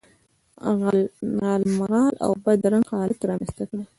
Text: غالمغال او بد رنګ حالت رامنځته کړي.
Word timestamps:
غالمغال 1.33 2.13
او 2.25 2.31
بد 2.43 2.61
رنګ 2.73 2.85
حالت 2.93 3.21
رامنځته 3.29 3.63
کړي. 3.69 3.83